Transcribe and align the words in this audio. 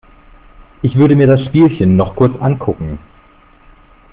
Ich 0.81 0.95
würde 0.95 1.15
mir 1.15 1.27
das 1.27 1.45
Spielchen 1.45 1.95
noch 1.95 2.15
kurz 2.15 2.33
ankucken. 2.41 2.97